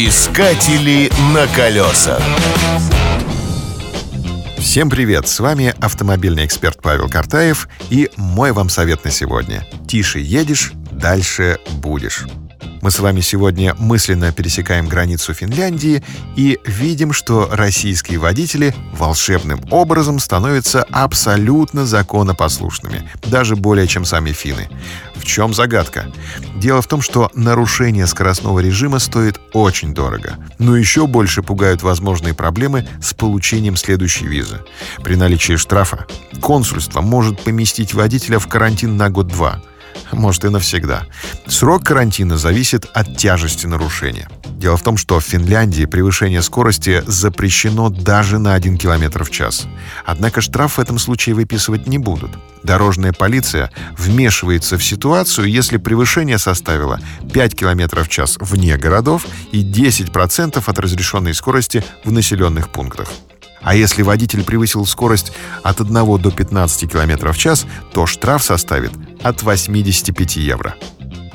Искатели 0.00 1.10
на 1.34 1.48
колесах. 1.48 2.22
Всем 4.56 4.88
привет! 4.88 5.26
С 5.26 5.40
вами 5.40 5.74
автомобильный 5.80 6.46
эксперт 6.46 6.80
Павел 6.80 7.08
Картаев 7.08 7.68
и 7.90 8.08
мой 8.14 8.52
вам 8.52 8.68
совет 8.68 9.02
на 9.02 9.10
сегодня. 9.10 9.66
Тише 9.88 10.20
едешь, 10.20 10.70
дальше 10.92 11.58
будешь. 11.82 12.26
Мы 12.80 12.92
с 12.92 13.00
вами 13.00 13.20
сегодня 13.20 13.74
мысленно 13.74 14.30
пересекаем 14.32 14.86
границу 14.86 15.34
Финляндии 15.34 16.02
и 16.36 16.60
видим, 16.64 17.12
что 17.12 17.48
российские 17.50 18.18
водители 18.18 18.74
волшебным 18.92 19.60
образом 19.70 20.20
становятся 20.20 20.84
абсолютно 20.84 21.86
законопослушными, 21.86 23.10
даже 23.26 23.56
более 23.56 23.88
чем 23.88 24.04
сами 24.04 24.30
финны. 24.30 24.68
В 25.16 25.24
чем 25.24 25.54
загадка? 25.54 26.12
Дело 26.56 26.80
в 26.80 26.86
том, 26.86 27.02
что 27.02 27.30
нарушение 27.34 28.06
скоростного 28.06 28.60
режима 28.60 29.00
стоит 29.00 29.40
очень 29.52 29.92
дорого. 29.92 30.36
Но 30.58 30.76
еще 30.76 31.06
больше 31.08 31.42
пугают 31.42 31.82
возможные 31.82 32.34
проблемы 32.34 32.86
с 33.02 33.12
получением 33.12 33.76
следующей 33.76 34.26
визы. 34.26 34.60
При 35.02 35.16
наличии 35.16 35.56
штрафа 35.56 36.06
консульство 36.40 37.00
может 37.00 37.40
поместить 37.42 37.92
водителя 37.92 38.38
в 38.38 38.46
карантин 38.46 38.96
на 38.96 39.10
год-два– 39.10 39.62
может 40.12 40.44
и 40.44 40.48
навсегда. 40.48 41.04
Срок 41.46 41.84
карантина 41.84 42.36
зависит 42.36 42.86
от 42.94 43.16
тяжести 43.16 43.66
нарушения. 43.66 44.28
Дело 44.58 44.76
в 44.76 44.82
том, 44.82 44.96
что 44.96 45.20
в 45.20 45.24
Финляндии 45.24 45.84
превышение 45.84 46.42
скорости 46.42 47.02
запрещено 47.06 47.90
даже 47.90 48.38
на 48.38 48.54
1 48.54 48.76
км 48.76 49.22
в 49.22 49.30
час. 49.30 49.66
Однако 50.04 50.40
штраф 50.40 50.78
в 50.78 50.80
этом 50.80 50.98
случае 50.98 51.36
выписывать 51.36 51.86
не 51.86 51.98
будут. 51.98 52.30
Дорожная 52.64 53.12
полиция 53.12 53.70
вмешивается 53.96 54.76
в 54.76 54.84
ситуацию, 54.84 55.48
если 55.48 55.76
превышение 55.76 56.38
составило 56.38 57.00
5 57.32 57.54
км 57.54 58.02
в 58.02 58.08
час 58.08 58.36
вне 58.40 58.76
городов 58.76 59.26
и 59.52 59.62
10% 59.62 60.62
от 60.66 60.78
разрешенной 60.78 61.34
скорости 61.34 61.84
в 62.04 62.10
населенных 62.10 62.70
пунктах. 62.70 63.08
А 63.60 63.74
если 63.74 64.02
водитель 64.02 64.44
превысил 64.44 64.86
скорость 64.86 65.32
от 65.62 65.80
1 65.80 66.18
до 66.18 66.30
15 66.30 66.90
км 66.90 67.32
в 67.32 67.38
час, 67.38 67.66
то 67.92 68.06
штраф 68.06 68.42
составит 68.42 68.92
от 69.22 69.42
85 69.42 70.36
евро. 70.36 70.74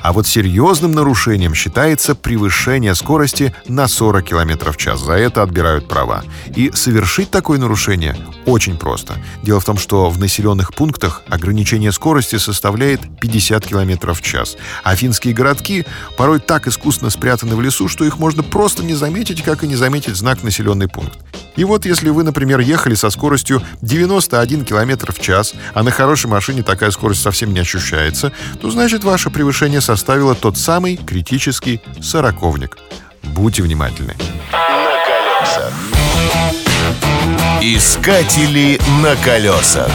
А 0.04 0.12
вот 0.12 0.26
серьезным 0.26 0.92
нарушением 0.92 1.54
считается 1.54 2.14
превышение 2.14 2.94
скорости 2.94 3.54
на 3.68 3.88
40 3.88 4.22
км 4.22 4.70
в 4.70 4.76
час. 4.76 5.00
За 5.00 5.14
это 5.14 5.42
отбирают 5.42 5.88
права. 5.88 6.24
И 6.54 6.70
совершить 6.74 7.30
такое 7.30 7.58
нарушение 7.58 8.14
очень 8.44 8.76
просто. 8.76 9.14
Дело 9.42 9.60
в 9.60 9.64
том, 9.64 9.78
что 9.78 10.10
в 10.10 10.18
населенных 10.18 10.74
пунктах 10.74 11.22
ограничение 11.30 11.90
скорости 11.90 12.36
составляет 12.36 13.00
50 13.18 13.66
км 13.66 14.12
в 14.12 14.20
час. 14.20 14.58
А 14.82 14.94
финские 14.94 15.32
городки 15.32 15.86
порой 16.18 16.38
так 16.38 16.66
искусно 16.66 17.08
спрятаны 17.08 17.56
в 17.56 17.62
лесу, 17.62 17.88
что 17.88 18.04
их 18.04 18.18
можно 18.18 18.42
просто 18.42 18.84
не 18.84 18.92
заметить, 18.92 19.42
как 19.42 19.64
и 19.64 19.66
не 19.66 19.76
заметить 19.76 20.16
знак 20.16 20.42
«населенный 20.42 20.86
пункт». 20.86 21.23
И 21.56 21.64
вот 21.64 21.86
если 21.86 22.08
вы, 22.10 22.24
например, 22.24 22.60
ехали 22.60 22.94
со 22.94 23.10
скоростью 23.10 23.62
91 23.82 24.64
км 24.64 25.12
в 25.12 25.20
час, 25.20 25.54
а 25.72 25.82
на 25.82 25.90
хорошей 25.90 26.26
машине 26.26 26.62
такая 26.62 26.90
скорость 26.90 27.22
совсем 27.22 27.52
не 27.52 27.60
ощущается, 27.60 28.32
то 28.60 28.70
значит 28.70 29.04
ваше 29.04 29.30
превышение 29.30 29.80
составило 29.80 30.34
тот 30.34 30.56
самый 30.58 30.96
критический 30.96 31.80
сороковник. 32.00 32.76
Будьте 33.22 33.62
внимательны. 33.62 34.14
На 34.52 34.94
колесах. 35.06 35.72
Искатели 37.62 38.80
на 39.02 39.16
колесах. 39.16 39.90